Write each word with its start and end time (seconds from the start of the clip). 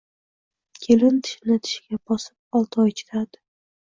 Kelin 0.85 1.19
tishini 1.27 1.57
tishiga 1.65 1.99
bosib, 2.11 2.35
olti 2.61 2.83
oy 2.85 2.91
chidadi 3.03 3.43